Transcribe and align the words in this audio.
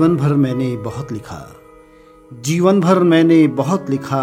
जीवन 0.00 0.16
भर 0.16 0.32
मैंने 0.34 0.66
बहुत 0.76 1.10
लिखा। 1.12 1.38
जीवन 2.32 2.80
भर 2.80 2.98
मैंने 2.98 3.46
बहुत 3.48 3.90
लिखा, 3.90 4.20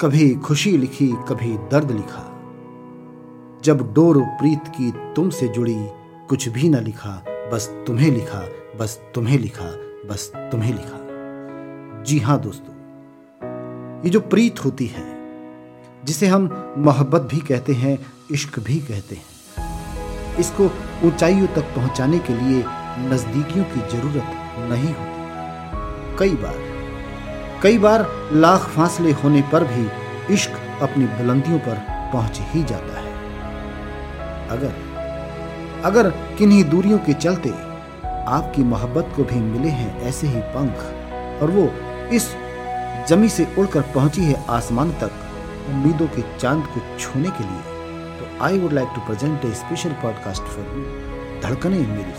कभी 0.00 0.34
खुशी 0.36 0.70
लिखी, 0.76 1.06
कभी 1.28 1.50
दर्द 1.70 1.90
लिखा। 1.90 2.22
जब 3.64 3.82
डोर 3.94 4.18
प्रीत 4.40 4.66
की 4.68 4.90
तुमसे 5.16 5.48
जुड़ी, 5.48 5.76
कुछ 6.28 6.48
भी 6.48 6.68
न 6.68 6.82
लिखा, 6.84 7.12
बस 7.52 7.68
तुम्हें 7.86 8.10
लिखा, 8.10 8.40
बस 8.80 8.98
तुम्हें 9.14 9.38
लिखा, 9.38 9.68
बस 10.08 10.30
तुम्हें 10.52 10.72
लिखा। 10.72 12.02
जी 12.02 12.18
हाँ 12.18 12.40
दोस्तों, 12.40 12.74
ये 14.04 14.10
जो 14.10 14.20
प्रीत 14.26 14.64
होती 14.64 14.86
है, 14.86 15.04
जिसे 16.04 16.26
हम 16.26 16.50
मोहब्बत 16.78 17.28
भी 17.30 17.40
कहते 17.44 17.72
हैं, 17.74 17.98
इश्क 18.30 18.58
भी 18.60 18.80
कहते 18.80 19.14
हैं, 19.14 20.36
इसको 20.40 20.70
ऊंचाइयों 21.06 21.46
तक 21.46 21.74
पहुँचाने 21.76 22.18
के 22.18 22.32
लिए 22.34 22.64
नजदीकियों 23.08 23.64
की 23.64 23.88
ज़रूरत 23.88 24.38
नहीं 24.62 24.92
होती। 24.94 25.11
कई 26.18 26.34
बार। 26.36 26.60
कई 27.62 27.78
बार 27.78 28.06
लाख 28.32 28.60
फासले 28.68 29.12
होने 29.12 29.42
पर 29.52 29.64
भी 29.64 29.88
इश्क 30.34 30.82
अपनी 30.82 31.04
बुलंदियों 31.06 31.58
पर 31.58 31.78
पहुँच 32.12 32.38
ही 32.50 32.62
जाता 32.64 33.00
है। 33.00 33.10
अगर 34.48 34.72
अगर 35.84 36.10
किन्हीं 36.38 36.64
दूरियों 36.64 36.98
के 36.98 37.12
चलते 37.14 37.50
आपकी 38.30 38.62
मोहब्बत 38.62 39.12
को 39.16 39.24
भी 39.24 39.40
मिले 39.40 39.68
हैं 39.68 40.00
ऐसे 40.00 40.26
ही 40.26 40.40
पंख, 40.54 40.76
और 41.42 41.50
वो 41.50 41.64
इस 42.14 42.28
जमी 43.08 43.28
से 43.28 43.46
उड़कर 43.58 43.82
पहुँची 43.94 44.24
है 44.24 44.44
आसमान 44.48 44.90
तक 44.92 45.12
उम्मीदों 45.68 46.06
के 46.06 46.22
चाँद 46.38 46.66
को 46.66 46.80
छूने 46.98 47.30
के 47.30 47.44
लिए 47.44 47.62
तो 48.18 48.44
I 48.44 48.58
would 48.58 48.72
like 48.72 48.88
to 48.94 49.00
present 49.00 49.44
a 49.44 49.52
special 49.54 49.92
podcast 50.02 50.42
for 50.42 50.64
you 50.76 50.82
धड़कने 51.42 51.78
मेरी 51.78 52.14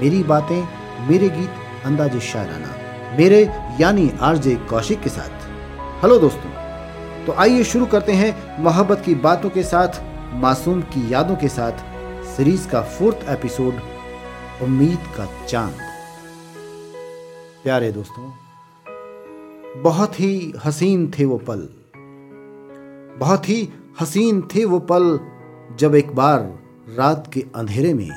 मेरी 0.00 0.22
बातें, 0.24 0.62
मेरे 1.08 1.28
गीत, 1.28 1.50
अंदाजे 1.84 2.20
शायराना। 2.20 2.79
मेरे 3.10 3.38
यानी 3.80 4.10
आरजे 4.20 4.54
कौशिक 4.70 5.00
के 5.02 5.10
साथ। 5.10 5.46
हेलो 6.02 6.18
दोस्तों 6.18 6.50
तो 7.26 7.32
आइए 7.32 7.64
शुरू 7.64 7.86
करते 7.86 8.12
हैं 8.12 8.62
मोहब्बत 8.62 9.02
की 9.06 9.14
बातों 9.14 9.50
के 9.50 9.62
साथ, 9.62 10.00
मासूम 10.34 10.82
की 10.82 11.12
यादों 11.12 11.36
के 11.36 11.48
साथ 11.48 11.82
सीरीज़ 12.26 12.68
का 12.68 12.82
फोर्थ 12.82 13.28
एपिसोड 13.28 13.80
उम्मीद 14.62 15.08
का 15.16 15.26
चाँद। 15.46 15.80
प्यारे 17.64 17.90
दोस्तों, 17.92 18.30
बहुत 19.82 20.20
ही 20.20 20.52
हसीन 20.64 21.10
थे 21.10 21.24
वो 21.24 21.38
पल। 21.50 21.68
बहुत 23.18 23.48
ही 23.48 23.68
हसीन 24.00 24.40
थे 24.54 24.64
वो 24.64 24.78
पल 24.92 25.18
जब 25.78 25.94
एक 25.94 26.14
बार 26.14 26.40
रात 26.98 27.30
के 27.32 27.44
अंधेरे 27.56 27.94
में 27.94 28.10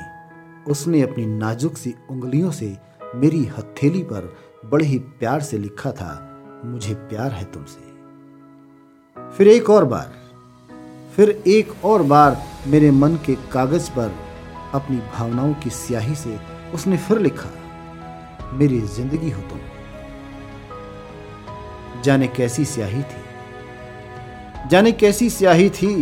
उसने 0.68 1.02
अपनी 1.02 1.26
नाजुक 1.26 1.76
सी 1.76 1.94
उंगलियों 2.10 2.50
से 2.52 2.76
मेरी 3.14 3.44
हथेली 3.58 4.02
पर 4.02 4.34
बड़े 4.70 4.84
ही 4.86 4.98
प्यार 5.18 5.40
से 5.40 5.58
लिखा 5.58 5.90
था, 5.92 6.12
मुझे 6.64 6.94
प्यार 6.94 7.30
है 7.30 7.44
तुमसे। 7.52 7.92
फिर 9.36 9.48
एक 9.48 9.70
और 9.70 9.84
बार, 9.84 10.12
फिर 11.16 11.30
एक 11.46 11.72
और 11.84 12.02
बार 12.02 12.36
मेरे 12.66 12.90
मन 12.90 13.16
के 13.26 13.34
कागज़ 13.52 13.90
पर 13.90 14.14
अपनी 14.74 14.96
भावनाओं 15.14 15.52
की 15.54 15.70
स्याही 15.70 16.14
से 16.14 16.38
उसने 16.74 16.96
फिर 16.98 17.18
लिखा, 17.18 17.50
मेरी 18.52 18.80
ज़िंदगी 18.80 19.30
हो 19.30 19.42
तुम 19.42 19.60
जाने 22.02 22.26
कैसी 22.28 22.64
स्याही 22.64 23.02
थी। 23.02 23.22
जाने 24.68 24.92
कैसी 24.92 25.30
स्याही 25.30 25.68
थी, 25.70 25.94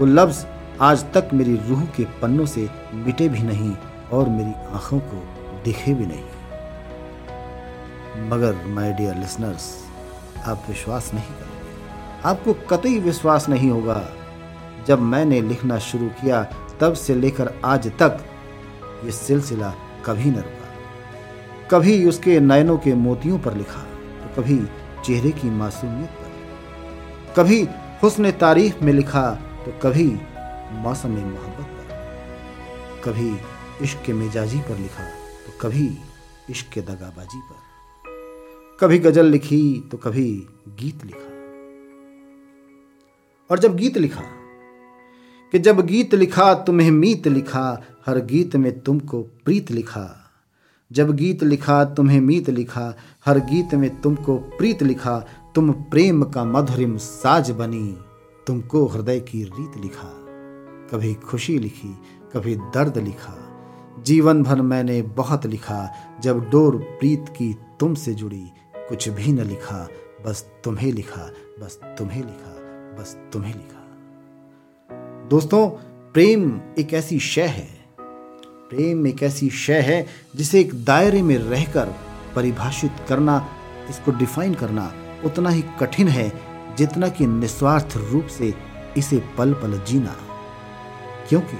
वो 0.00 0.06
लफ्ज 0.06 0.46
आज 0.80 1.04
तक 1.14 1.28
मेरी 1.32 1.56
रूह 1.68 1.84
के 1.96 2.04
पन्नों 2.22 2.46
से 2.46 2.68
मिटे 2.94 3.28
भी 3.28 3.42
नहीं 3.42 3.74
और 4.12 4.28
मेरी 4.28 4.52
आँखों 4.74 4.98
को 5.00 5.22
दिखे 5.64 5.94
भी 5.94 6.06
नहीं। 6.06 6.24
मगर 8.16 8.66
माय 8.66 8.92
डियर 8.92 9.16
लिसनर्स 9.16 9.64
आप 10.46 10.64
विश्वास 10.68 11.10
नहीं 11.14 11.28
करोगे। 11.28 12.28
आपको 12.28 12.52
कतई 12.70 12.98
विश्वास 12.98 13.48
नहीं 13.48 13.70
होगा। 13.70 14.00
जब 14.88 15.00
मैंने 15.00 15.40
लिखना 15.40 15.78
शुरू 15.78 16.08
किया, 16.20 16.42
तब 16.80 16.94
से 16.94 17.14
लेकर 17.14 17.52
आज 17.64 17.88
तक 17.98 18.24
ये 19.04 19.10
सिलसिला 19.10 19.74
कभी 20.06 20.30
न 20.30 20.36
रुका। 20.36 21.68
कभी 21.70 22.06
उसके 22.08 22.38
नयनों 22.40 22.78
के 22.78 22.94
मोतियों 22.94 23.38
पर 23.38 23.54
लिखा 23.54 23.80
तो 23.80 24.42
कभी 24.42 24.58
चेहरे 25.04 25.30
की 25.30 25.50
मासूमियत 25.50 26.10
पर 26.10 27.34
कभी 27.36 27.62
हुस्न 28.02 28.30
तारीफ़ 28.30 28.84
में 28.84 28.92
लिखा 28.92 29.30
तो 29.64 29.78
कभी 29.82 30.06
मौसम 30.72 31.10
मोहब्बत 31.10 31.68
पर 31.70 33.02
कभी 33.04 33.36
इश्क 33.82 34.02
के 34.06 34.12
मिजाजी 34.12 34.58
पर 34.60 34.76
लिखा 34.76 35.04
तो 35.46 35.58
कभी 35.60 35.86
इश्क 36.50 36.72
के 36.72 36.80
दगाबाजी 36.80 37.40
पर। 37.40 37.73
कभी 38.80 38.98
गज़ल 38.98 39.26
लिखी 39.26 39.88
तो 39.90 39.96
कभी 39.96 40.46
गीत 40.68 41.04
लिखा। 41.04 41.26
और 43.50 43.58
जब 43.58 43.76
गीत 43.76 43.98
लिखा 43.98 44.20
कि 45.52 45.58
जब 45.58 45.86
गीत 45.86 46.14
लिखा 46.14 46.54
तुम्हें 46.54 46.90
मीत 46.90 47.28
लिखा, 47.28 47.82
हर 48.06 48.18
गीत 48.18 48.56
में 48.56 48.80
तुमको 48.80 49.22
प्रीत 49.22 49.70
लिखा। 49.70 50.30
जब 50.92 51.16
गीत 51.16 51.42
लिखा 51.42 51.84
तुम्हें 51.84 52.20
मीत 52.20 52.50
लिखा, 52.50 52.96
हर 53.24 53.38
गीत 53.38 53.74
में 53.74 54.00
तुमको 54.00 54.36
प्रीत 54.36 54.82
लिखा। 54.82 55.18
तुम 55.54 55.72
प्रेम 55.72 56.22
का 56.22 56.44
मधुरिम 56.44 56.96
साज 56.96 57.50
बनी, 57.50 57.98
तुमको 58.46 58.86
हृदय 58.86 59.20
की 59.20 59.44
रीत 59.44 59.72
लिखा। 59.82 60.10
कभी 60.90 61.14
खुशी 61.14 61.58
लिखी, 61.58 61.96
कभी 62.32 62.56
दर्द 62.56 62.98
लिखा। 62.98 63.36
जीवन 64.02 64.42
भर 64.42 64.62
मैंने 64.62 65.02
बहुत 65.02 65.46
लिखा, 65.46 65.90
जब 66.22 66.50
डोर 66.50 66.76
प्रीत 66.76 67.24
की 67.28 67.56
तुमसे 67.80 68.14
जुड़ी 68.14 68.44
कुछ 68.88 69.08
भी 69.08 69.32
न 69.32 69.40
लिखा, 69.40 69.88
बस 70.26 70.44
तुम्हें 70.64 70.92
लिखा, 70.92 71.22
बस 71.60 71.78
तुम्हें 71.98 72.22
लिखा, 72.22 72.50
बस 72.98 73.16
तुम्हें 73.32 73.54
लिखा। 73.54 75.28
दोस्तों, 75.28 75.68
प्रेम 76.14 76.60
एक 76.78 76.92
ऐसी 76.94 77.18
शय 77.18 77.46
है। 77.48 77.68
प्रेम 78.70 79.06
एक 79.06 79.22
ऐसी 79.22 79.48
शय 79.50 79.80
है 79.80 80.06
जिसे 80.36 80.60
एक 80.60 80.74
दायरे 80.84 81.22
में 81.22 81.36
रहकर 81.38 81.94
परिभाषित 82.36 82.92
करना, 83.08 83.48
इसको 83.90 84.12
डिफाइन 84.12 84.54
करना 84.54 84.92
उतना 85.24 85.50
ही 85.50 85.64
कठिन 85.80 86.08
है 86.08 86.30
जितना 86.76 87.08
कि 87.08 87.26
निस्वार्थ 87.26 87.96
रूप 87.96 88.26
से 88.28 88.54
इसे 88.96 89.22
पल 89.38 89.54
पल 89.54 89.80
जीना। 89.88 90.16
क्योंकि 91.28 91.56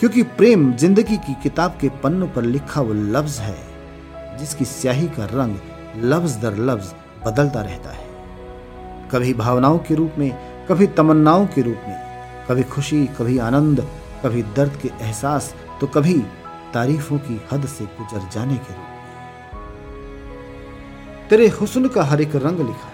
क्योंकि 0.00 0.22
प्रेम 0.22 0.72
ज़िंदगी 0.76 1.16
की 1.16 1.34
किताब 1.42 1.78
के 1.80 1.88
पन्नों 2.02 2.28
पर 2.28 2.42
लिखा 2.42 2.80
वो 2.80 2.92
लफ्ज 2.92 3.38
है, 3.38 3.58
जिसकी 4.38 4.64
स्याही 4.64 5.08
का 5.08 5.24
रंग 5.24 5.56
लफ्ज 5.96 6.36
दर 6.36 6.56
लफ्ज 6.56 6.94
बदलता 7.26 7.60
रहता 7.62 7.90
है। 7.90 8.06
कभी 9.10 9.34
भावनाओं 9.34 9.78
के 9.78 9.94
रूप 9.94 10.12
में, 10.18 10.30
कभी 10.66 10.86
तमन्नाओं 10.86 11.46
के 11.46 11.62
रूप 11.62 11.80
में, 11.88 11.96
कभी 12.48 12.62
खुशी, 12.62 13.06
कभी 13.06 13.38
आनंद, 13.38 13.80
कभी 14.24 14.42
दर्द 14.42 14.78
के 14.82 14.88
एहसास 15.00 15.54
तो 15.80 15.86
कभी 15.86 16.14
तारीफों 16.74 17.18
की 17.18 17.40
हद 17.52 17.66
से 17.66 17.84
गुजर 17.84 18.28
जाने 18.28 18.54
के 18.54 18.74
रूप 18.74 18.78
में। 18.78 18.92
तेरे 21.28 21.48
हुस्न 21.48 21.88
का 21.88 22.02
हर 22.02 22.20
एक 22.20 22.36
रंग 22.36 22.58
लिखा। 22.58 22.90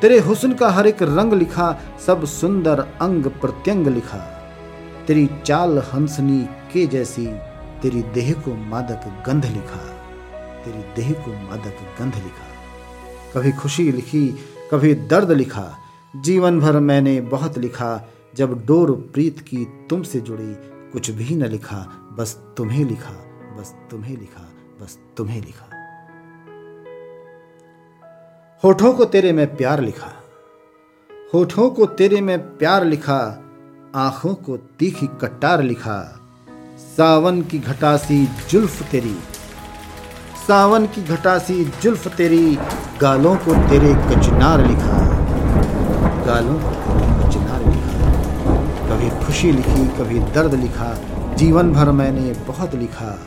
तेरे 0.00 0.18
हुस्न 0.18 0.54
का 0.54 0.70
हर 0.70 0.86
एक 0.86 1.02
रंग 1.02 1.32
लिखा, 1.32 1.80
सब 2.06 2.24
सुंदर 2.24 2.80
अंग 2.80 3.24
प्रत्यंग 3.24 3.86
लिखा। 3.86 4.18
तेरी 5.06 5.28
चाल 5.44 5.78
हंसनी 5.78 6.48
के 6.72 6.86
जैसी, 6.86 7.26
तेरी 7.82 8.02
देह 8.02 8.32
को 8.32 8.54
मादक 8.54 9.22
गंध 9.26 9.44
लिखा। 9.44 9.95
तेरी 10.66 10.82
देह 10.96 11.12
को 11.12 11.32
मादक 11.32 11.80
गंध 12.00 12.14
लिखा। 12.14 12.46
कभी 13.34 13.52
खुशी 13.52 13.90
लिखी, 13.92 14.28
कभी 14.72 14.94
दर्द 14.94 15.32
लिखा। 15.32 15.76
जीवन 16.16 16.60
भर 16.60 16.78
मैंने 16.80 17.20
बहुत 17.20 17.58
लिखा, 17.58 18.08
जब 18.36 18.66
डोर 18.66 18.90
प्रीत 19.14 19.40
की 19.40 19.64
तुमसे 19.90 20.20
जुड़ी 20.20 20.54
कुछ 20.90 21.10
भी 21.10 21.34
न 21.34 21.46
लिखा, 21.46 21.78
बस 22.18 22.34
तुम्हें 22.56 22.84
लिखा, 22.84 23.12
बस 23.58 23.74
तुम्हें 23.90 24.16
लिखा, 24.16 24.48
बस 24.80 24.98
तुम्हें 25.16 25.40
लिखा। 25.40 25.66
होठों 28.64 28.92
को 28.94 29.04
तेरे 29.04 29.32
में 29.32 29.56
प्यार 29.56 29.80
लिखा, 29.80 30.12
होठों 31.34 31.70
को 31.70 31.86
तेरे 31.86 32.20
में 32.20 32.38
प्यार 32.56 32.84
लिखा, 32.84 33.20
आँखों 33.94 34.34
को 34.34 34.56
तीखी 34.56 35.06
कट्टार 35.06 35.62
लिखा। 35.62 35.98
सावन 36.78 37.42
की 37.42 37.58
घटासी 37.58 38.28
जुल्फ 38.50 38.82
तेरी 38.90 39.16
सावन 40.46 40.86
की 40.86 41.02
घटासी 41.02 41.72
जुल्फ 41.82 42.08
तेरी, 42.08 42.58
गालों 43.00 43.36
को 43.36 43.54
तेरे 43.68 43.94
कचनार 43.94 44.66
लिखा। 44.66 45.08
गालों 46.24 46.54
को 46.54 47.32
चिनार 47.32 47.60
लिखा। 47.60 48.14
कभी 48.88 49.26
खुशी 49.26 49.52
लिखी, 49.52 49.88
कभी 49.88 50.18
दर्द 50.18 50.54
लिखा, 50.54 50.98
जीवन 51.34 51.72
भर 51.72 51.90
मैंने 51.90 52.32
बहुत 52.32 52.74
लिखा। 52.74 53.18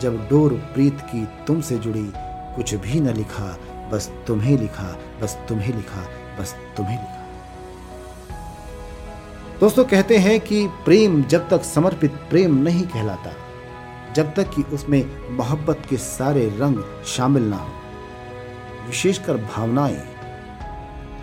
जब 0.00 0.28
डोर 0.30 0.52
प्रीत 0.52 1.00
की 1.00 1.28
तुमसे 1.46 1.78
जुड़ी, 1.78 2.12
कुछ 2.56 2.74
भी 2.74 3.00
न 3.00 3.08
लिखा, 3.08 3.56
बस 3.92 4.10
तुम्हें 4.26 4.58
लिखा, 4.58 4.96
बस 5.22 5.38
तुम्हें 5.48 5.74
लिखा, 5.76 6.04
बस 6.40 6.54
तुम्हें 6.76 6.98
लिखा। 6.98 7.26
दोस्तों, 9.60 9.84
कहते 9.84 10.16
हैं 10.18 10.40
कि 10.40 10.66
प्रेम 10.66 11.22
जब 11.22 11.48
तक 11.48 11.64
समर्पित 11.64 12.10
प्रेम 12.30 12.54
नहीं 12.54 12.86
कहलाता। 12.86 13.30
जब 14.16 14.34
तक 14.34 14.50
कि 14.50 14.62
उसमें 14.62 15.30
मोहब्बत 15.30 15.82
के 15.90 15.96
सारे 15.96 16.48
रंग 16.48 17.04
शामिल 17.06 17.42
ना 17.42 17.56
हो। 17.56 17.70
विशेषकर 18.86 19.36
भावनाएँ। 19.36 20.12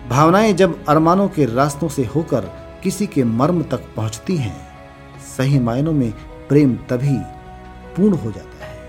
भावनाएँ 0.10 0.54
जब 0.54 0.86
अरमानों 0.86 1.28
के 1.28 1.46
रास्तों 1.46 1.90
से 1.90 2.06
होकर 2.06 2.42
किसी 2.84 3.08
के 3.08 3.24
मर्म 3.24 3.64
तक 3.64 3.86
पहुँचती 3.96 4.38
हैं, 4.38 4.70
सही 5.38 5.60
मायनों 5.60 5.94
में 5.94 6.12
प्रेम 6.50 6.76
तभी 6.76 7.18
पूर्ण 7.96 8.18
हो 8.18 8.32
जाता 8.32 8.66
है। 8.66 8.80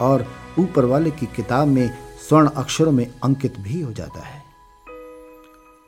और 0.00 0.26
ऊपर 0.58 0.84
वाले 0.84 1.10
की 1.10 1.26
किताब 1.26 1.68
में 1.68 1.90
स्वर्ण 2.28 2.48
अक्षरों 2.48 2.92
में 2.92 3.14
अंकित 3.24 3.60
भी 3.60 3.80
हो 3.80 3.92
जाता 3.92 4.20
है। 4.20 4.42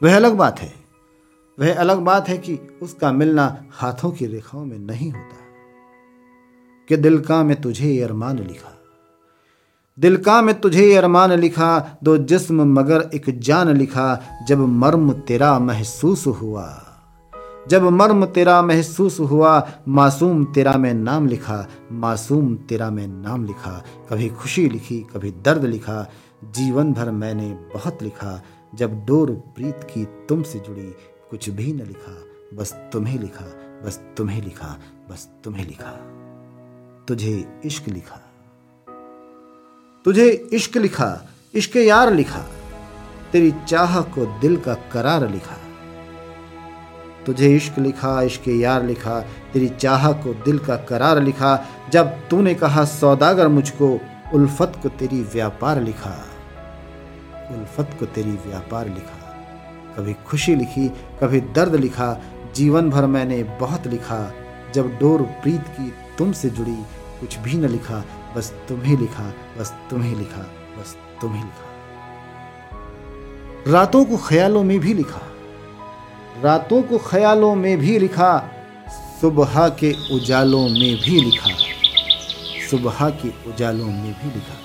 वह 0.03 0.17
अलग 0.17 0.35
बात 0.35 0.61
है। 0.61 0.75
वह 1.61 1.75
अलग 1.75 1.99
बात 1.99 2.29
है 2.29 2.39
कि 2.39 2.79
उसका 2.83 3.13
मिलना 3.13 3.65
हाथों 3.71 4.11
की 4.11 4.27
रेखाओं 4.27 4.65
में 4.65 4.79
नहीं 4.79 5.13
होता। 5.13 5.42
कि 6.93 6.97
दिल 6.97 7.19
का 7.19 7.43
में 7.43 7.61
तुझे 7.61 8.01
अरमान 8.01 8.39
लिखा। 8.39 8.79
दिल 9.99 10.17
का 10.17 10.43
में 10.43 10.61
तुझे 10.61 10.97
अरमान 10.97 11.33
लिखा, 11.33 11.99
दो 12.05 12.19
जिस्म 12.19 12.75
मगर 12.75 13.11
एक 13.15 13.41
जान 13.41 13.69
लिखा, 13.69 14.23
जब 14.49 14.59
मर्म 14.59 15.13
तेरा 15.13 15.59
महसूस 15.59 16.27
हुआ। 16.27 16.83
जब 17.69 17.83
मर्म 17.83 18.27
तेरा 18.27 18.63
महसूस 18.63 19.21
हुआ, 19.21 19.71
मासूम 19.89 20.45
तेरा 20.45 20.73
में 20.73 20.95
नाम 20.95 21.27
लिखा, 21.27 21.67
मासूम 21.93 22.57
तेरा 22.57 22.91
में 22.91 23.07
नाम 23.07 23.45
लिखा। 23.45 23.85
कभी 24.11 24.29
खुशी 24.29 24.69
लिखी, 24.69 25.01
कभी 25.01 25.31
दर्द 25.31 25.65
लिखा, 25.65 26.11
जीवन 26.45 26.93
भर 26.93 27.11
मैंने 27.11 27.59
बहुत 27.75 28.03
लिखा। 28.03 28.43
जब 28.75 29.05
डोर 29.07 29.31
प्रीत 29.31 29.81
की 29.85 30.05
तुमसे 30.05 30.59
जुड़ी, 30.59 30.95
कुछ 31.31 31.51
भी 31.51 31.73
न 31.73 31.79
लिखा, 31.79 32.23
बस 32.57 32.73
तुम्हें 32.93 33.19
लिखा, 33.19 33.47
बस 33.87 34.01
तुम्हें 34.17 34.43
लिखा, 34.43 34.81
बस 35.11 35.29
तुम्हें 35.45 35.67
लिखा। 35.67 36.19
तुझे 37.09 37.61
इश्क 37.65 37.89
लिखा। 37.89 38.21
तुझे 40.05 40.49
इश्क 40.53 40.77
लिखा, 40.77 41.29
इश्क 41.55 41.77
यार 41.77 42.13
लिखा, 42.13 42.47
तेरी 43.33 43.55
चाह 43.69 44.01
को 44.01 44.39
दिल 44.41 44.57
का 44.57 44.75
करार 44.75 45.31
लिखा। 45.31 45.57
तुझे 47.27 47.57
इश्क 47.57 47.79
लिखा, 47.79 48.23
इश्क 48.23 48.49
यार 48.49 48.85
लिखा, 48.85 49.21
तेरी 49.21 49.69
चाह 49.69 50.13
को 50.13 50.35
दिल 50.35 50.59
का 50.59 50.77
करार 50.77 51.23
लिखा, 51.23 51.67
जब 51.91 52.29
तूने 52.29 52.55
कहा 52.55 52.85
सौदागर 52.85 53.49
मुझको, 53.49 54.01
उल्फत 54.35 54.73
को 54.83 54.89
तेरी 54.89 55.23
व्यापार 55.23 55.81
लिखा। 55.81 56.27
उल्फत 57.51 57.97
को 58.01 58.07
तेरी 58.07 58.31
व्यापार 58.31 58.89
लिखा। 58.89 59.19
कभी 59.97 60.15
खुशी 60.15 60.55
लिखी, 60.55 60.89
कभी 61.21 61.41
दर्द 61.41 61.75
लिखा, 61.75 62.21
जीवन 62.55 62.91
भर 62.91 63.07
मैंने 63.07 63.43
बहुत 63.43 63.87
लिखा, 63.87 64.33
जब 64.75 64.99
डोर 64.99 65.23
प्रीत 65.23 65.61
की 65.61 65.93
तुमसे 66.23 66.51
जुड़ी 66.51 66.75
कुछ 67.21 67.39
भी 67.39 67.55
न 67.55 67.69
लिखा, 67.69 68.05
बस 68.37 68.53
तुम्हें 68.69 68.97
लिखा, 68.99 69.25
बस 69.59 69.71
तुम्हें 69.91 70.17
लिखा, 70.17 70.43
बस 70.79 70.97
तुम्हें 71.21 71.45
लिखा। 71.45 71.67
रातों 73.73 74.05
को 74.05 74.17
ख्यालों 74.17 74.65
में 74.65 74.79
भी 74.81 74.95
लिखा, 74.95 75.23
रातों 76.43 76.83
को 76.83 76.99
ख्यालों 76.99 77.55
में 77.55 77.79
भी 77.79 77.99
लिखा, 77.99 78.51
सुबह 79.21 79.69
के 79.69 79.91
उजालों 80.15 80.69
में 80.69 80.97
भी 80.97 81.21
लिखा, 81.21 81.51
सुबह 82.71 83.11
के 83.11 83.31
उजालों 83.51 83.87
में 83.87 84.13
भी 84.13 84.29
लिखा। 84.31 84.57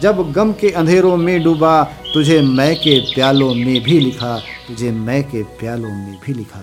जब 0.00 0.32
गम 0.32 0.52
के 0.52 0.70
अंधेरों 0.70 1.16
में 1.16 1.42
डूबा, 1.42 1.84
तुझे 2.14 2.40
मैं 2.42 2.76
के 2.76 3.00
प्यालों 3.14 3.54
में 3.54 3.82
भी 3.82 4.00
लिखा, 4.00 4.38
तुझे 4.68 4.90
मैं 4.90 5.22
के 5.24 5.42
प्यालों 5.42 5.90
में 5.90 6.18
भी 6.26 6.32
लिखा। 6.34 6.62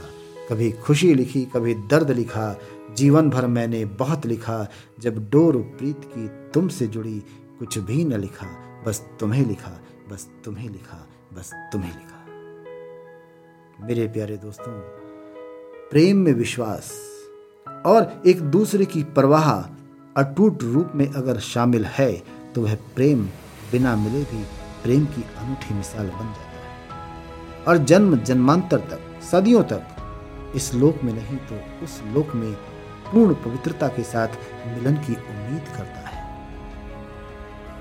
कभी 0.50 0.72
खुशी 0.72 1.14
लिखी, 1.14 1.42
कभी 1.46 1.74
दर्द 1.74 2.12
लिखा 2.12 2.60
जीवन 2.92 3.30
भर 3.30 3.48
मैंने 3.48 3.84
बहुत 3.86 4.26
लिखा, 4.26 4.68
जब 5.00 5.30
डोर 5.30 5.58
प्रीत 5.78 6.02
की 6.06 6.28
तुमसे 6.52 6.88
जुड़ी 6.88 7.20
कुछ 7.60 7.78
भी 7.78 8.04
न 8.06 8.20
लिखा, 8.20 8.48
बस 8.88 9.00
तुम्हें 9.20 9.46
लिखा, 9.46 9.72
बस 10.10 10.28
तुम्हें 10.46 10.70
लिखा, 10.70 11.08
बस 11.34 11.52
तुम्हें 11.72 11.92
लिखा। 11.92 13.86
मेरे 13.86 14.08
प्यारे 14.08 14.38
दोस्तों, 14.38 14.74
प्रेम 15.92 16.18
में 16.18 16.34
विश्वास 16.34 16.92
और 17.86 18.22
एक 18.28 18.42
दूसरे 18.42 18.86
की 18.86 19.04
परवाह 19.16 19.52
अटूट 20.16 20.64
रूप 20.64 20.92
में 20.96 21.08
अगर 21.08 21.40
शामिल 21.40 21.86
है 21.86 22.12
तो 22.56 22.62
वह 22.62 22.76
प्रेम 22.96 23.26
बिना 23.72 23.96
मिले 23.96 24.24
भी 24.24 24.44
प्रेम 24.84 25.06
की 25.06 25.24
अनूठी 25.38 25.74
मिसाल 25.74 26.06
बन 26.06 26.34
जाता 26.34 26.40
है। 26.40 27.64
और 27.68 27.78
जन्म 27.78 28.18
जन्मांतर 28.18 28.80
तक, 28.80 29.00
सदियों 29.32 29.64
तक 29.64 30.54
इस 30.56 30.74
लोक 30.74 31.04
में 31.04 31.14
नहीं 31.14 31.38
तो 31.50 31.84
उस 31.84 32.02
लोक 32.14 32.36
में 32.36 32.56
पूर्ण 33.12 33.34
पवित्रता 33.34 33.88
के 33.88 34.04
साथ 34.04 34.28
मिलन 34.68 34.94
की 34.94 35.14
उम्मीद 35.14 35.64
करता 35.78 36.10
है 36.10 36.36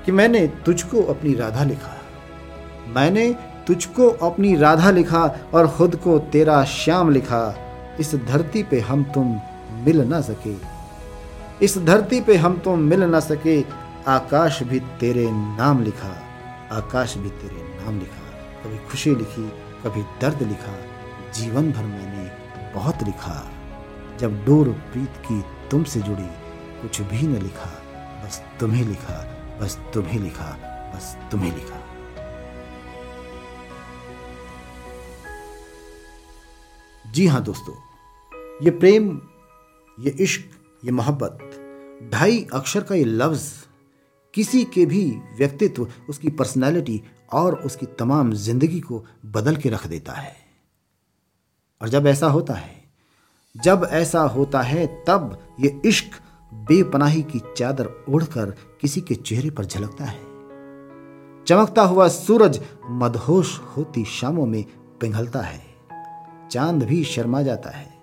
कि 0.04 0.12
मैंने 0.12 0.46
तुझको 0.46 1.02
अपनी 1.02 1.34
राधा 1.34 1.64
लिखा। 1.64 1.96
मैंने 2.88 3.36
तुझको 3.66 4.08
अपनी 4.08 4.56
राधा 4.56 4.90
लिखा 4.90 5.38
और 5.54 5.68
खुद 5.68 5.96
को 5.96 6.18
तेरा 6.18 6.64
श्याम 6.64 7.10
लिखा। 7.10 7.54
इस 8.00 8.14
धरती 8.14 8.62
पे 8.62 8.80
हम 8.80 9.04
तुम 9.04 9.40
मिल 9.72 10.00
ना 10.00 10.20
सके। 10.20 10.54
इस 11.64 11.78
धरती 11.78 12.20
पे 12.20 12.36
हम 12.36 12.58
तुम 12.58 12.78
मिल 12.78 13.02
ना 13.02 13.20
सके। 13.20 13.64
आकाश 14.08 14.62
भी 14.62 14.80
तेरे 14.80 15.30
नाम 15.32 15.82
लिखा। 15.82 16.22
आकाश 16.72 17.16
भी 17.16 17.30
तेरे 17.30 17.84
नाम 17.84 17.98
लिखा। 17.98 18.24
कभी 18.64 18.78
खुशी 18.78 19.10
लिखी, 19.10 19.48
कभी 19.84 20.02
दर्द 20.20 20.42
लिखा। 20.42 20.76
जीवन 21.32 21.72
भर 21.72 21.82
मैंने 21.82 22.30
बहुत 22.74 23.02
लिखा। 23.02 23.50
जब 24.20 24.44
डोर 24.44 24.68
प्रीत 24.68 25.16
की 25.26 25.40
तुमसे 25.70 26.00
जुड़ी 26.00 26.28
कुछ 26.82 27.00
भी 27.00 27.26
न 27.26 27.42
लिखा, 27.42 27.70
बस 28.24 28.42
तुम्हें 28.60 28.84
लिखा, 28.84 29.16
बस 29.60 29.78
तुम्हें 29.94 30.20
लिखा, 30.20 30.50
बस 30.94 31.16
तुम्हें 31.30 31.54
लिखा। 31.54 31.80
जी 37.12 37.26
हाँ 37.26 37.42
दोस्तों, 37.42 37.74
ये 38.64 38.70
प्रेम, 38.70 39.20
ये 39.98 40.10
इश्क, 40.10 40.50
ये 40.84 40.90
मोहब्बत, 40.90 41.38
ढाई 42.12 42.46
अक्षर 42.54 42.82
का 42.82 42.94
ये 42.94 43.04
लफ्ज़, 43.04 43.50
किसी 44.34 44.64
के 44.64 44.86
भी 44.86 45.04
व्यक्तित्व, 45.38 45.88
उसकी 46.08 46.28
पर्सनैलिटी 46.28 47.02
और 47.32 47.54
उसकी 47.54 47.86
तमाम 47.98 48.32
ज़िंदगी 48.32 48.80
को 48.80 49.04
बदल 49.26 49.56
के 49.56 49.68
रख 49.68 49.86
देता 49.86 50.12
है। 50.12 50.36
और 51.80 51.88
जब 51.88 52.06
ऐसा 52.06 52.26
होता 52.26 52.54
है 52.54 52.83
जब 53.62 53.88
ऐसा 53.90 54.20
होता 54.20 54.60
है, 54.60 55.04
तब 55.08 55.38
ये 55.60 55.80
इश्क 55.84 56.04
बेपनाही 56.54 57.22
की 57.22 57.42
चादर 57.56 58.04
ओढ़कर 58.08 58.54
किसी 58.80 59.00
के 59.00 59.14
चेहरे 59.14 59.50
पर 59.50 59.64
झलकता 59.64 60.04
है। 60.04 60.20
चमकता 61.44 61.82
हुआ 61.82 62.08
सूरज 62.08 62.60
मदहोश 62.90 63.60
होती 63.76 64.04
शामों 64.04 64.46
में 64.46 64.64
पिघलता 65.00 65.40
है। 65.40 65.62
चाँद 66.50 66.82
भी 66.82 67.04
शर्मा 67.04 67.42
जाता 67.42 67.70
है। 67.70 67.94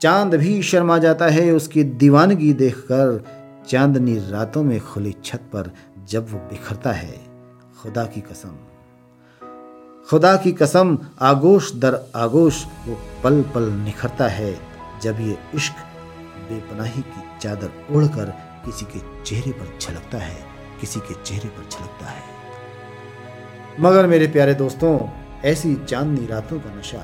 चाँद 0.00 0.34
भी 0.34 0.62
शर्मा 0.62 0.98
जाता 0.98 1.24
है, 1.24 1.50
उसकी 1.50 1.84
दीवानगी 1.84 2.52
देखकर 2.52 3.24
चांदनी 3.68 4.30
रातों 4.30 4.62
में 4.62 4.80
खुली 4.80 5.14
छत 5.24 5.40
पर 5.52 5.70
जब 6.04 6.32
वो 6.32 6.38
बिखरता 6.38 6.92
है, 6.92 7.20
खुदा 7.82 8.04
की 8.04 8.20
कसम। 8.20 8.56
खुदा 10.10 10.36
की 10.36 10.52
कसम, 10.52 10.98
आगोश 11.20 11.74
दर 11.74 12.12
आगोश 12.16 12.64
वो 12.86 12.98
पल 13.24 13.42
पल 13.42 13.62
निखरता 13.62 14.28
है। 14.28 14.58
जब 15.02 15.20
ये 15.20 15.38
इश्क 15.54 15.72
बेपनाही 16.48 17.02
की 17.02 17.38
चादर 17.40 17.96
ओढ़कर 17.96 18.24
किसी 18.64 18.86
के 18.86 19.24
चेहरे 19.24 19.52
पर 19.52 19.78
छलकता 19.80 20.18
है, 20.18 20.36
किसी 20.80 21.00
के 21.00 21.14
चेहरे 21.22 21.48
पर 21.48 21.68
छलकता 21.70 22.06
है। 22.06 22.22
मगर 23.80 24.06
मेरे 24.06 24.26
प्यारे 24.26 24.54
दोस्तों, 24.54 25.08
ऐसी 25.44 25.74
चांदनी 25.74 26.26
रातों 26.26 26.60
का 26.60 26.74
नशा, 26.74 27.02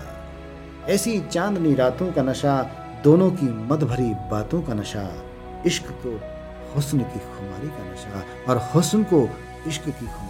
ऐसी 0.89 1.21
चांदनी 1.21 1.75
रातों 1.75 2.13
का 2.13 2.23
नशा, 2.23 2.63
दोनों 3.05 3.31
की 3.31 3.47
मद 3.47 3.83
भरी 3.83 4.15
बातों 4.31 4.63
का 4.63 4.75
नशा, 4.75 5.13
इश्क 5.67 5.85
को 6.07 6.21
हुस्न 6.75 6.99
की 6.99 7.19
खुमारी 7.19 7.69
का 7.69 7.93
नशा, 7.93 8.25
और 8.49 8.71
हुस्न 8.75 9.03
को 9.03 9.29
इश्क 9.67 9.85
की 9.85 10.07
खुमारी 10.07 10.30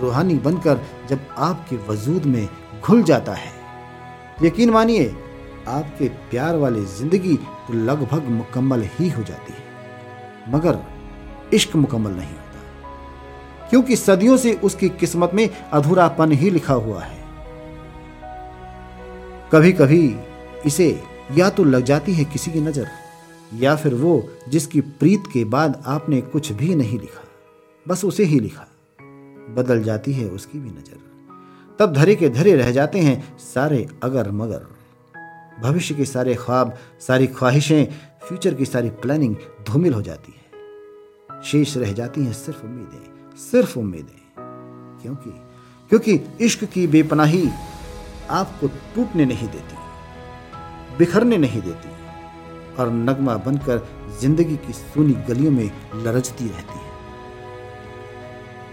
रूहानी 0.00 0.34
बनकर 0.40 0.80
जब 1.08 1.26
आपके 1.38 1.76
वजूद 1.88 2.24
में 2.26 2.48
घुल 2.80 3.02
जाता 3.02 3.34
है। 3.34 3.52
यकीन 4.42 4.70
मानिए, 4.70 5.14
आपके 5.68 6.08
प्यार 6.30 6.56
वाली 6.56 6.84
ज़िंदगी 6.86 7.36
तो 7.36 7.74
लगभग 7.74 8.28
मुकम्मल 8.30 8.82
ही 8.90 9.08
हो 9.08 9.22
जाती 9.22 9.52
है, 9.52 9.64
मगर 10.48 10.78
इश्क 11.54 11.76
मुकम्मल 11.76 12.10
नहीं 12.12 12.28
होता, 12.28 13.68
क्योंकि 13.70 13.96
सदियों 13.96 14.36
से 14.36 14.52
उसकी 14.64 14.88
किस्मत 14.90 15.30
में 15.34 15.48
अधूरापन 15.48 16.32
ही 16.32 16.50
लिखा 16.50 16.74
हुआ 16.74 17.02
है। 17.02 17.24
कभी 19.52 19.72
कभी 19.72 20.14
इसे 20.66 20.88
या 21.32 21.48
तो 21.50 21.64
लग 21.64 21.84
जाती 21.84 22.12
है 22.14 22.24
किसी 22.26 22.50
की 22.50 22.60
नज़र, 22.60 22.88
या 23.54 23.74
फिर 23.76 23.94
वो 23.94 24.22
जिसकी 24.48 24.80
प्रीत 24.80 25.24
के 25.32 25.44
बाद 25.46 25.82
आपने 25.86 26.20
कुछ 26.22 26.52
भी 26.52 26.74
नहीं 26.74 26.98
लिखा, 26.98 27.22
बस 27.86 28.04
उसे 28.04 28.24
ही 28.24 28.40
लिखा। 28.40 28.66
बदल 29.48 29.82
जाती 29.82 30.12
है 30.12 30.28
उसकी 30.28 30.58
भी 30.58 30.70
नज़र। 30.70 31.04
तब 31.78 31.92
धरे 31.92 32.14
के 32.14 32.28
धरे 32.28 32.54
रह 32.56 32.70
जाते 32.70 32.98
हैं 32.98 33.38
सारे 33.38 33.86
अगर 34.02 34.30
मगर। 34.32 34.66
भविष्य 35.62 35.94
के 35.94 36.04
सारे 36.04 36.34
ख्वाब, 36.34 36.74
सारी 37.00 37.26
ख्वाहिशें 37.26 37.86
फ्यूचर 38.26 38.54
की 38.54 38.64
सारी 38.64 38.90
प्लानिंग 39.02 39.36
धूमिल 39.66 39.94
हो 39.94 40.02
जाती 40.02 40.32
है। 40.32 41.42
शेष 41.42 41.76
रह 41.76 41.92
जाती 41.92 42.24
हैं 42.24 42.32
सिर्फ़ 42.32 42.64
उम्मीदें 42.64 43.34
सिर्फ़ 43.40 43.78
उम्मीदें। 43.78 44.20
क्योंकि 45.02 45.30
क्योंकि 45.90 46.14
इश्क 46.40 46.64
की 46.64 46.86
बेपनाही 46.86 47.48
आपको 48.30 48.66
टूटने 48.94 49.24
नहीं 49.24 49.48
देती, 49.48 49.76
बिखरने 50.98 51.36
नहीं 51.38 51.60
देती, 51.62 51.88
और 52.74 52.90
नगमा 52.92 53.36
बनकर 53.36 53.86
ज़िंदगी 54.20 54.56
की 54.56 54.72
सूनी 54.72 55.12
गलियों 55.28 55.50
में 55.50 55.70
लरजती 55.94 56.48
रहती 56.48 56.78
है। 56.78 56.85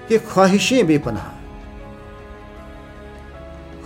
कि 0.10 0.18
ख्वाहिशें 0.18 0.88
बेपनाह 0.88 1.30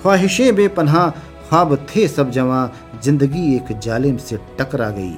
ख्वाहिशें 0.02 0.56
बेपनाह 0.56 1.10
ख्वाब 1.10 1.76
थे 1.76 2.08
सब 2.08 2.32
जवां, 2.32 2.68
ज़िंदगी 3.02 3.56
एक 3.56 3.80
जालिम 3.80 4.18
से 4.18 4.38
टकरा 4.38 4.90
गई। 4.90 5.16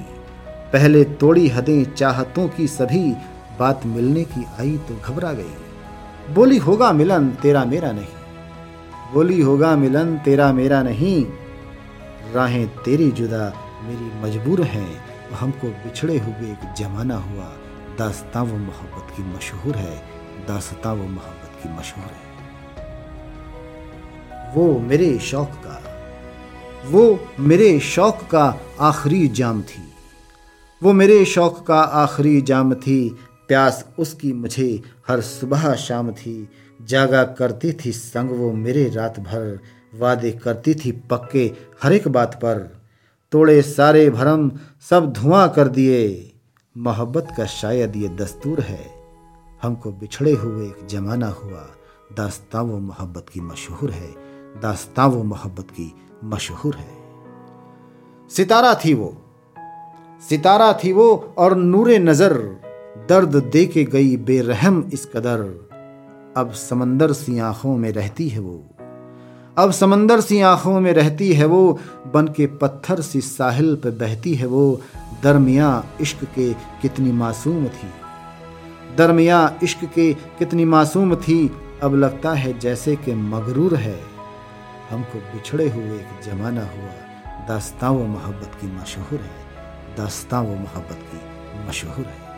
पहले 0.72 1.04
तोड़ी 1.04 1.48
हदें 1.48 1.84
चाहतों 1.84 2.48
की 2.48 2.66
सभी, 2.66 3.12
बात 3.58 3.86
मिलने 3.86 4.24
की 4.24 4.44
आई 4.60 4.76
तो 4.88 4.96
घबरा 5.04 5.32
गई। 5.32 6.34
बोली, 6.34 6.56
होगा 6.56 6.92
मिलन, 6.92 7.28
तेरा 7.30 7.64
मेरा 7.64 7.92
नहीं। 7.92 9.12
बोली, 9.14 9.40
होगा 9.40 9.76
मिलन, 9.76 10.16
तेरा 10.18 10.52
मेरा 10.52 10.82
नहीं। 10.82 11.26
राहें 12.34 12.68
तेरी 12.68 13.10
जुदा 13.10 13.52
मेरी 13.82 14.22
मजबूर 14.22 14.62
हैं। 14.62 15.04
हमको 15.30 15.68
बिछड़े 15.68 16.18
हुए 16.18 16.50
एक 16.50 16.72
जमाना 16.78 17.16
हुआ। 17.16 17.44
दास्तां 17.98 18.46
वो 18.46 18.58
मोहब्बत 18.58 19.16
की 19.16 19.22
मशहूर 19.22 19.76
है। 19.76 20.19
दास्तां 20.48 20.96
वो 20.96 21.04
मोहब्बत 21.04 21.62
की 21.62 21.68
मशहूर 21.68 22.04
है। 22.04 22.30
वो 24.54 24.78
मेरे 24.78 25.18
शौक 25.18 25.48
का, 25.48 25.76
वो 26.86 27.28
मेरे 27.40 27.80
शौक 27.80 28.20
का 28.30 28.58
आखिरी 28.80 29.28
जाम 29.28 29.62
थी। 29.62 29.92
वो 30.82 30.92
मेरे 30.92 31.24
शौक 31.24 31.66
का 31.66 31.80
आखिरी 31.80 32.42
जाम 32.42 32.74
थी। 32.74 33.18
प्यास 33.48 33.84
उसकी 33.98 34.32
मुझे 34.32 34.82
हर 35.08 35.20
सुबह 35.20 35.74
शाम 35.74 36.12
थी। 36.12 36.48
जागा 36.82 37.24
करती 37.24 37.72
थी 37.72 37.92
संग 37.92 38.30
वो 38.30 38.52
मेरे 38.52 38.88
रात 38.88 39.20
भर। 39.20 39.58
वादे 39.94 40.30
करती 40.32 40.74
थी 40.74 40.92
पक्के 40.92 41.52
हर 41.82 41.92
एक 41.92 42.08
बात 42.08 42.34
पर। 42.34 42.58
तोड़े 43.32 43.62
सारे 43.62 44.10
भरम 44.10 44.50
सब 44.90 45.12
धुआँ 45.12 45.48
कर 45.48 45.68
दिए। 45.68 46.32
मोहब्बत 46.76 47.28
का 47.36 47.46
शायद 47.46 47.96
ये 47.96 48.08
दस्तूर 48.08 48.60
है। 48.60 48.99
हमको 49.62 49.90
बिछड़े 49.90 50.32
हुए 50.32 50.66
एक 50.66 50.86
जमाना 50.86 51.28
हुआ। 51.28 51.66
दास्तां 52.16 52.64
वो 52.64 52.78
मोहब्बत 52.78 53.26
की 53.32 53.40
मशहूर 53.40 53.90
है। 53.90 54.10
दास्तां 54.62 55.08
वो 55.08 55.22
मोहब्बत 55.22 55.70
की 55.70 55.94
मशहूर 56.24 56.74
है। 56.74 56.88
सितारा 58.30 58.74
थी 58.74 58.94
वो। 58.94 59.16
सितारा 60.28 60.72
थी 60.72 60.92
वो 60.92 61.34
और 61.38 61.56
नूरे 61.56 61.98
नज़र 61.98 62.32
दर्द 63.08 63.36
दे 63.36 63.66
के 63.66 63.84
गई 63.84 64.16
बेरहम 64.16 64.90
इस 64.92 65.06
कदर। 65.06 65.68
अब 66.36 66.52
समंदर 66.52 67.12
सी 67.12 67.38
आँखों 67.38 67.76
में 67.76 67.92
रहती 67.92 68.28
है 68.28 68.38
वो। 68.38 68.64
अब 69.58 69.70
समंदर 69.70 70.20
सी 70.20 70.40
आँखों 70.40 70.80
में 70.80 70.92
रहती 70.92 71.32
है 71.32 71.44
वो। 71.44 71.78
बन 72.14 72.28
के 72.28 72.46
पत्थर 72.46 73.00
सी 73.00 73.20
साहिल 73.20 73.76
पे 73.76 73.90
बहती 73.90 74.34
है 74.34 74.46
वो। 74.46 74.80
दरमिया 75.22 75.84
इश्क 76.00 76.24
के 76.24 76.52
कितनी 76.54 77.12
मासूम 77.12 77.68
थी। 77.68 77.99
दरमिया 78.98 79.54
इश्क 79.62 79.84
के 79.84 80.14
कितनी 80.14 80.64
मासूम 80.64 81.14
थी, 81.14 81.56
अब 81.82 81.94
लगता 81.94 82.32
है 82.32 82.58
जैसे 82.58 82.96
कि 82.96 83.14
मगरूर 83.14 83.74
है। 83.74 84.00
हमको 84.90 85.18
बिछड़े 85.18 85.68
हुए 85.68 85.96
एक 85.96 86.24
जमाना 86.24 86.60
हुआ। 86.60 86.90
दास्तां 87.48 87.90
वो 87.90 88.06
मोहब्बत 88.06 88.50
की 88.60 88.66
मशहूर 88.66 89.20
है। 89.20 89.30
दास्तां 89.96 90.44
वो 90.44 90.54
मोहब्बत 90.54 90.98
की 91.12 91.20
मशहूर 91.68 92.06
है। 92.06 92.30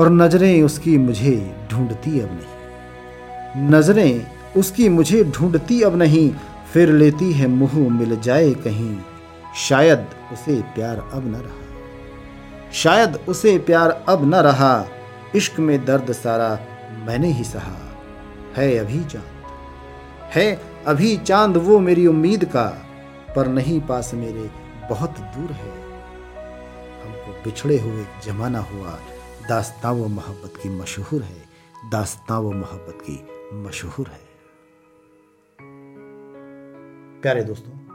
और 0.00 0.10
नज़रें 0.10 0.62
उसकी 0.62 0.98
मुझे 0.98 1.56
ढूंढती 1.72 2.20
अब 2.20 2.28
नहीं। 2.32 3.68
नज़रें 3.70 4.26
उसकी 4.56 4.88
मुझे 4.88 5.24
ढूंढती 5.24 5.82
अब 5.82 5.96
नहीं। 5.96 6.34
फिर 6.72 6.92
लेती 6.92 7.32
है 7.32 7.46
मुँह 7.46 7.92
मिल 7.92 8.20
जाए 8.20 8.50
कहीं। 8.50 8.98
शायद 9.56 10.06
उसे 10.32 10.62
प्यार 10.62 11.10
अब 11.12 11.26
न 11.26 11.34
रहा। 11.34 11.65
शायद 12.72 13.16
उसे 13.28 13.58
प्यार 13.58 14.04
अब 14.08 14.24
न 14.24 14.34
रहा। 14.34 14.86
इश्क 15.34 15.58
में 15.58 15.84
दर्द 15.84 16.12
सारा 16.12 16.58
मैंने 17.06 17.28
ही 17.28 17.44
सहा। 17.44 17.98
है 18.56 18.76
अभी 18.76 19.04
चाँद। 19.04 19.24
है 20.22 20.60
अभी 20.86 21.16
चाँद 21.16 21.56
वो 21.56 21.78
मेरी 21.78 22.06
उम्मीद 22.06 22.44
का, 22.44 22.86
पर 23.36 23.46
नहीं 23.46 23.80
पास 23.80 24.14
मेरे 24.14 24.50
बहुत 24.90 25.10
दूर 25.10 25.50
है। 25.50 25.70
हमको 27.04 27.32
बिछड़े 27.32 27.78
हुए 27.78 28.06
जमाना 28.24 28.58
हुआ। 28.58 28.98
दास्तां 29.48 29.94
वो 29.94 30.06
मोहब्बत 30.06 30.52
की 30.62 30.68
मशहूर 30.68 31.22
है। 31.22 31.42
दास्तां 31.90 32.40
वो 32.40 32.52
मोहब्बत 32.52 32.98
की 33.10 33.28
मशहूर 33.56 34.06
है। 34.08 34.26
प्यारे 37.22 37.42
दोस्तों 37.42 37.85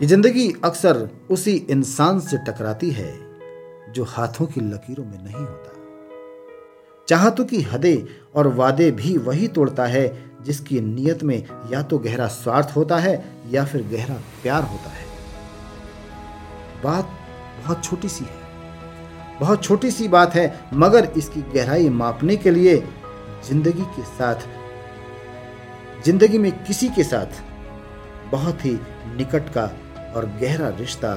ये 0.00 0.06
ज़िंदगी 0.06 0.52
अक्सर 0.64 1.08
उसी 1.30 1.52
इंसान 1.70 2.18
से 2.20 2.38
टकराती 2.38 2.90
है, 2.90 3.12
जो 3.92 4.04
हाथों 4.04 4.46
की 4.46 4.60
लकीरों 4.60 5.04
में 5.04 5.24
नहीं 5.24 5.34
होता। 5.34 5.72
चाहतों 7.08 7.44
की 7.44 7.60
हदें 7.62 8.04
और 8.34 8.48
वादे 8.48 8.90
भी 8.90 9.16
वही 9.18 9.48
तोड़ता 9.48 9.86
है, 9.86 10.06
जिसकी 10.42 10.80
नीयत 10.80 11.22
में 11.22 11.42
या 11.72 11.82
तो 11.82 11.98
गहरा 11.98 12.26
स्वार्थ 12.26 12.76
होता 12.76 12.96
है, 12.96 13.24
या 13.50 13.64
फिर 13.64 13.82
गहरा 13.82 14.14
प्यार 14.42 14.62
होता 14.62 14.90
है। 14.90 15.06
बात 16.84 17.10
बहुत 17.58 17.84
छोटी 17.84 18.08
सी 18.08 18.24
है। 18.24 19.38
बहुत 19.40 19.64
छोटी 19.64 19.90
सी 19.90 20.08
बात 20.08 20.34
है, 20.34 20.60
मगर 20.74 21.12
इसकी 21.16 21.42
गहराई 21.54 21.88
मापने 21.88 22.36
के 22.36 22.50
लिए 22.50 22.76
ज़िंदगी 23.48 23.84
के 23.96 24.02
साथ, 24.02 24.46
ज़िंदगी 26.04 26.38
में 26.38 26.52
किसी 26.64 26.88
के 26.88 27.04
साथ 27.04 27.42
बहुत 28.32 28.64
ही 28.64 28.78
निकट 29.16 29.48
का 29.48 29.70
और 30.14 30.26
गहरा 30.40 30.68
रिश्ता 30.78 31.14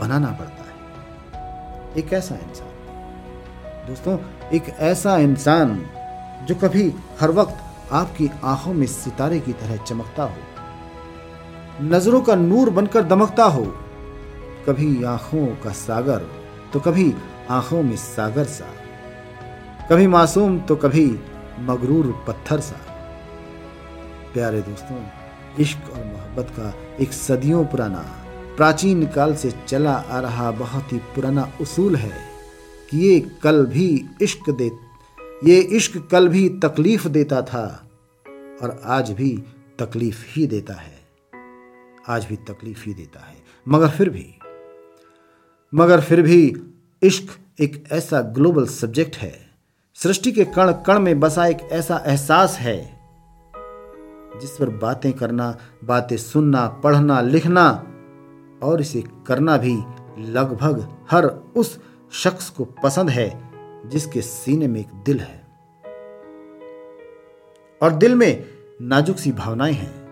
बनाना 0.00 0.30
पड़ता 0.30 0.62
है। 0.62 1.94
एक 1.96 2.12
ऐसा 2.12 2.34
इंसान। 2.36 3.86
दोस्तों, 3.86 4.18
एक 4.52 4.68
ऐसा 4.68 5.16
इंसान 5.18 5.78
जो 6.46 6.54
कभी 6.54 6.92
हर 7.20 7.30
वक्त 7.30 7.92
आपकी 7.92 8.30
आँखों 8.44 8.72
में 8.74 8.86
सितारे 8.86 9.38
की 9.40 9.52
तरह 9.52 9.76
चमकता 9.78 10.22
हो, 10.22 10.36
नज़रों 11.84 12.20
का 12.20 12.34
नूर 12.34 12.70
बनकर 12.70 13.02
दमकता 13.04 13.44
हो, 13.46 13.64
कभी 14.66 15.04
आँखों 15.04 15.46
का 15.64 15.72
सागर 15.72 16.26
तो 16.72 16.80
कभी 16.80 17.12
आँखों 17.50 17.82
में 17.82 17.96
सागर 17.96 18.44
सा, 18.44 18.66
कभी 19.90 20.06
मासूम 20.06 20.58
तो 20.60 20.76
कभी 20.76 21.06
मगरूर 21.60 22.12
पत्थर 22.28 22.60
सा। 22.60 22.76
प्यारे 24.34 24.60
दोस्तों, 24.62 25.02
इश्क 25.60 25.90
और 25.90 26.04
मोहब्बत 26.04 26.52
का 26.58 26.72
एक 27.00 27.12
सदियों 27.12 27.64
पुराना 27.64 28.04
प्राचीन 28.58 29.06
काल 29.06 29.34
से 29.36 29.52
चला 29.68 29.92
आ 29.92 30.20
रहा 30.20 30.50
बहुत 30.50 30.92
ही 30.92 30.98
पुराना 30.98 31.52
उसूल 31.60 31.96
है 31.96 32.12
कि 32.90 32.98
ये 32.98 33.20
कल 33.42 33.66
भी 33.66 34.04
इश्क 34.22 34.50
दे, 34.50 34.70
ये 35.44 35.58
इश्क 35.60 36.08
कल 36.10 36.28
भी 36.28 36.48
तकलीफ़ 36.48 37.08
देता 37.08 37.42
था 37.42 37.90
और 38.62 38.80
आज 38.84 39.10
भी 39.10 39.44
तकलीफ़ 39.78 40.24
ही 40.28 40.46
देता 40.46 40.74
है। 40.74 40.98
आज 42.08 42.24
भी 42.24 42.36
तकलीफ़ 42.36 42.84
ही 42.86 42.94
देता 42.94 43.20
है। 43.20 43.36
मगर 43.68 43.88
फिर 43.88 44.10
भी, 44.10 44.26
मगर 45.74 46.00
फिर 46.00 46.22
भी 46.22 46.54
इश्क 47.02 47.60
एक 47.60 47.84
ऐसा 47.92 48.20
ग्लोबल 48.20 48.66
सब्जेक्ट 48.66 49.16
है। 49.16 49.50
सृष्टि 49.94 50.32
के 50.32 50.44
कण 50.44 50.72
कण 50.72 50.98
में 50.98 51.20
बसा 51.20 51.46
एक 51.46 51.58
ऐसा 51.72 52.02
एहसास 52.06 52.56
है 52.58 52.78
जिस 54.40 54.50
पर 54.50 54.70
बातें 54.70 55.12
करना, 55.12 55.56
बातें 55.84 56.16
सुनना, 56.16 56.66
पढ़ना, 56.68 57.20
लिखना 57.20 57.84
और 58.62 58.80
इसे 58.80 59.04
करना 59.26 59.56
भी 59.56 59.82
लगभग 60.18 60.88
हर 61.10 61.26
उस 61.56 61.80
शख्स 62.12 62.50
को 62.50 62.64
पसंद 62.64 63.10
है 63.10 63.50
जिसके 63.86 64.22
सीने 64.22 64.68
में 64.68 64.80
एक 64.80 64.88
दिल 65.06 65.20
है। 65.20 65.46
और 67.82 67.92
दिल 67.92 68.14
में 68.14 68.44
नाजुक 68.82 69.16
सी 69.16 69.32
भावनाएँ 69.32 69.72
हैं। 69.72 70.08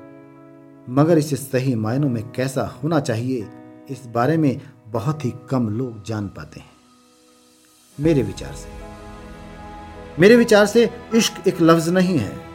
मगर 0.89 1.19
इसे 1.19 1.37
सही 1.37 1.75
मायनों 1.75 2.09
में 2.09 2.33
कैसा 2.33 2.63
होना 2.63 3.01
चाहिए, 3.01 3.49
इस 3.91 4.07
बारे 4.07 4.37
में 4.37 4.61
बहुत 4.87 5.25
ही 5.25 5.33
कम 5.51 5.69
लोग 5.69 6.05
जान 6.05 6.29
पाते 6.29 6.61
हैं। 6.61 6.71
मेरे 8.01 8.23
विचार 8.23 8.53
से। 8.53 8.69
मेरे 10.21 10.37
विचार 10.37 10.67
से 10.67 10.91
इश्क 11.15 11.49
एक 11.49 11.61
लफ्ज 11.61 11.89
नहीं 11.89 12.19
है। 12.19 12.47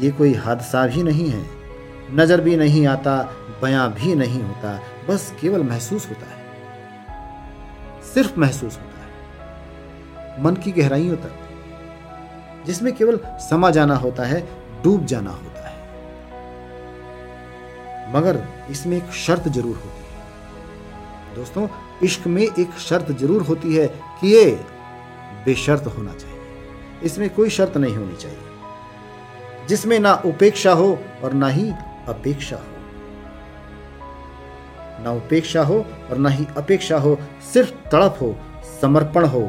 ये 0.00 0.10
कोई 0.10 0.34
हादसा 0.34 0.86
भी 0.86 1.02
नहीं 1.02 1.28
है। 1.28 1.46
नज़र 2.12 2.40
भी 2.40 2.56
नहीं 2.56 2.86
आता, 2.86 3.22
बयां 3.62 3.88
भी 3.88 4.14
नहीं 4.14 4.42
होता। 4.42 4.80
बस 5.10 5.34
केवल 5.40 5.62
महसूस 5.62 6.08
होता 6.08 6.26
है। 6.26 6.44
सिर्फ़ 8.14 8.40
महसूस 8.40 8.78
होता 8.78 9.00
है। 9.00 10.42
मन 10.42 10.56
की 10.56 10.72
गहराइयों 10.72 11.16
तक, 11.16 11.32
जिसमें 12.66 12.96
केवल 12.96 13.20
समा 13.26 13.70
जाना 13.70 13.96
होता 13.96 14.22
है, 14.22 14.48
डूब 14.82 15.04
जाना 15.04 15.30
होता 15.30 15.68
है। 15.68 15.76
मगर 18.14 18.48
इसमें 18.70 18.96
एक 18.96 19.10
शर्त 19.10 19.48
ज़रूर 19.48 19.76
होती 19.76 20.04
है। 20.04 20.10
दोस्तों, 21.34 21.68
इश्क 22.02 22.26
में 22.26 22.42
एक 22.42 22.78
शर्त 22.78 23.12
ज़रूर 23.12 23.42
होती 23.42 23.76
है 23.76 23.86
कि 23.86 24.34
ये 24.34 24.64
बेशर्त 25.44 25.86
होना 25.86 26.14
चाहिए। 26.14 26.40
इसमें 27.02 27.30
कोई 27.30 27.50
शर्त 27.50 27.76
नहीं 27.76 27.96
होनी 27.96 28.16
चाहिए। 28.16 28.38
जिसमें 29.68 30.00
ना 30.00 30.14
उपेक्षा 30.14 30.72
हो 30.72 30.98
और 31.24 31.32
ना 31.32 31.48
ही 31.48 31.70
अपेक्षा 32.08 32.56
हो। 32.56 32.79
ना 35.02 35.12
उपेक्षा 35.12 35.62
हो 35.62 35.84
और 36.10 36.18
ना 36.18 36.28
ही 36.28 36.46
अपेक्षा 36.56 36.98
हो, 36.98 37.18
सिर्फ़ 37.52 37.70
तड़प 37.88 38.18
हो, 38.20 38.34
समर्पण 38.80 39.24
हो, 39.24 39.42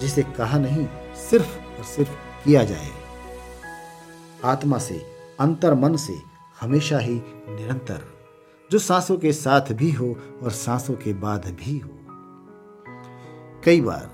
जिसे 0.00 0.22
कहा 0.22 0.58
नहीं, 0.58 0.86
सिर्फ़ 1.30 1.58
और 1.78 1.84
सिर्फ़ 1.84 2.10
किया 2.44 2.64
जाए। 2.64 2.90
आत्मा 4.44 4.78
से, 4.78 4.94
अंतर 5.40 5.74
मन 5.74 5.96
से, 5.96 6.14
हमेशा 6.60 6.98
ही 6.98 7.14
निरंतर, 7.48 8.00
जो 8.70 8.78
सांसों 8.78 9.16
के 9.18 9.32
साथ 9.32 9.72
भी 9.72 9.90
हो 9.90 10.16
और 10.42 10.50
सांसों 10.50 10.94
के 10.94 11.12
बाद 11.12 11.46
भी 11.60 11.78
हो। 11.78 11.90
कई 13.64 13.80
बार 13.80 14.10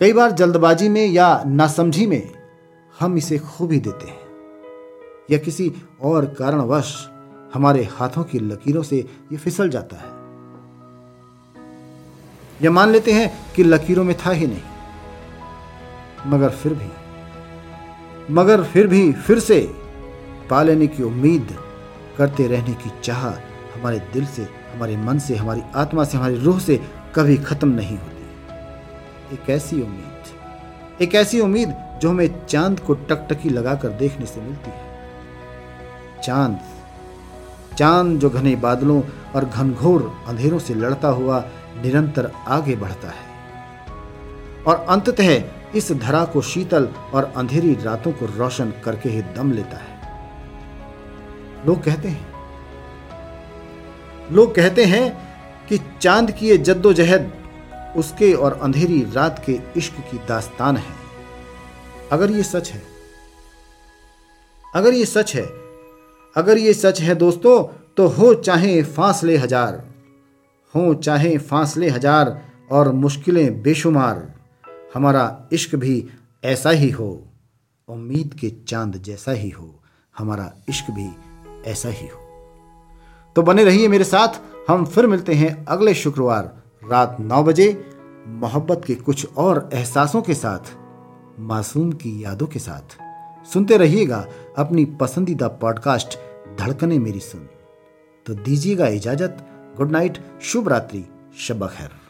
कई 0.00 0.12
बार 0.12 0.30
जल्दबाजी 0.30 0.88
में 0.88 1.06
या 1.06 1.42
नासमझी 1.46 2.06
में 2.06 2.34
हम 3.00 3.16
इसे 3.16 3.38
खो 3.38 3.66
भी 3.66 3.78
देते 3.78 4.06
हैं, 4.06 4.20
या 5.30 5.38
किसी 5.38 5.72
और 6.02 6.26
कारणवश 6.26 6.92
हमारे 7.54 7.84
हाथों 7.84 8.24
की 8.24 8.38
लकीरों 8.38 8.82
से 8.82 8.96
ये 9.32 9.38
फिसल 9.38 9.68
जाता 9.68 9.96
है। 9.96 10.18
या 12.62 12.70
मान 12.70 12.90
लेते 12.90 13.12
हैं 13.12 13.52
कि 13.54 13.64
लकीरों 13.64 14.04
में 14.04 14.16
था 14.26 14.30
ही 14.30 14.46
नहीं। 14.46 14.62
मगर 16.26 16.50
फिर 16.50 16.74
भी, 16.74 16.90
मगर 18.30 18.64
फिर 18.64 18.86
भी 18.86 19.12
फिर 19.12 19.38
से 19.38 19.60
पा 20.50 20.62
लेने 20.62 20.86
की 20.86 21.02
उम्मीद 21.02 21.56
करते 22.18 22.46
रहने 22.46 22.74
की 22.74 22.90
चाह 23.04 23.28
हमारे 23.28 23.98
दिल 23.98 24.26
से, 24.26 24.42
हमारे 24.74 24.96
मन 24.96 25.18
से, 25.18 25.36
हमारी 25.36 25.62
आत्मा 25.76 26.04
से, 26.04 26.18
हमारी 26.18 26.36
रूह 26.36 26.58
से 26.58 26.80
कभी 27.14 27.36
खत्म 27.36 27.68
नहीं 27.68 27.98
होती। 27.98 28.24
एक 29.34 29.50
ऐसी 29.50 29.82
उम्मीद, 29.82 30.22
एक 31.02 31.14
ऐसी 31.14 31.40
उम्मीद 31.40 31.98
जो 32.02 32.10
हमें 32.10 32.46
चाँद 32.46 32.80
को 32.80 32.94
टकटकी 32.94 33.48
लगाकर 33.48 33.88
देखने 33.88 34.26
से 34.26 34.40
मिलती 34.40 34.70
है। 34.70 34.86
चाँद 36.24 36.60
चाँद 37.78 38.18
जो 38.20 38.30
घने 38.30 38.54
बादलों 38.56 39.02
और 39.34 39.44
घनघोर 39.44 40.02
अंधेरों 40.28 40.58
से 40.58 40.74
लड़ता 40.74 41.08
हुआ 41.08 41.38
निरंतर 41.82 42.30
आगे 42.48 42.76
बढ़ता 42.76 43.08
है। 43.08 43.26
और 44.64 44.86
अंततः 44.88 45.42
इस 45.74 45.90
धरा 45.92 46.24
को 46.24 46.40
शीतल 46.42 46.88
और 47.14 47.32
अंधेरी 47.36 47.74
रातों 47.74 48.12
को 48.12 48.26
रोशन 48.26 48.72
करके 48.84 49.08
ही 49.08 49.22
दम 49.34 49.52
लेता 49.52 49.76
है। 49.76 49.96
लोग 51.66 51.82
कहते 51.82 52.08
हैं, 52.08 52.26
लोग 54.32 54.54
कहते 54.54 54.84
हैं 54.84 55.06
कि 55.68 55.78
चाँद 56.00 56.30
की 56.30 56.48
ये 56.48 56.58
जद्दोजहद 56.58 57.32
उसके 57.96 58.32
और 58.32 58.58
अंधेरी 58.62 59.00
रात 59.12 59.42
के 59.46 59.58
इश्क 59.76 59.94
की 60.10 60.18
दास्तान 60.18 60.76
है। 60.76 60.96
अगर 62.12 62.30
ये 62.30 62.42
सच 62.42 62.70
है, 62.72 62.82
अगर 64.74 64.94
ये 64.94 65.04
सच 65.04 65.34
है 65.34 65.46
अगर 66.38 66.58
ये 66.58 66.72
सच 66.74 67.00
है 67.00 67.14
दोस्तों 67.14 67.62
तो 67.96 68.06
हो 68.08 68.32
चाहे 68.34 68.82
फासले 68.82 69.36
हज़ार। 69.36 69.82
हो 70.74 70.94
चाहे 70.94 71.36
फासले 71.38 71.88
हज़ार 71.88 72.40
और 72.70 72.92
मुश्किलें 72.94 73.62
बेशुमार। 73.62 74.26
हमारा 74.94 75.48
इश्क 75.52 75.74
भी 75.74 76.04
ऐसा 76.44 76.70
ही 76.70 76.90
हो, 76.90 77.10
उम्मीद 77.88 78.34
के 78.34 78.50
चाँद 78.68 78.96
जैसा 78.96 79.32
ही 79.32 79.50
हो, 79.50 79.74
हमारा 80.14 80.52
इश्क 80.68 80.90
भी 80.90 81.08
ऐसा 81.70 81.88
ही 81.88 82.06
हो। 82.06 82.20
तो 83.36 83.42
बने 83.42 83.64
रहिए 83.64 83.88
मेरे 83.88 84.04
साथ, 84.04 84.40
हम 84.68 84.84
फिर 84.84 85.06
मिलते 85.06 85.34
हैं 85.34 85.64
अगले 85.66 85.94
शुक्रवार 85.94 86.52
रात 86.82 87.16
नौ 87.20 87.42
बजे, 87.42 87.68
मोहब्बत 88.28 88.82
के 88.86 88.94
कुछ 88.94 89.26
और 89.36 89.68
एहसासों 89.72 90.22
के 90.22 90.34
साथ, 90.34 90.72
मासूम 91.40 91.92
की 91.92 92.24
यादों 92.24 92.46
के 92.46 92.58
साथ। 92.58 92.96
सुनते 93.52 93.76
रहिएगा 93.76 94.24
अपनी 94.58 94.84
पसंदीदा 95.00 95.48
पॉडकास्ट 95.48 96.18
धड़कने 96.58 96.98
मेरी 96.98 97.20
सुन। 97.20 97.48
तो 98.26 98.34
दीजिएगा 98.34 98.88
इजाज़त। 98.88 99.46
गुड 99.76 99.90
नाइट 99.90 100.18
शुभ 100.42 100.68
रात्रि 100.68 101.04
शब 101.38 101.68
खैर। 101.68 102.07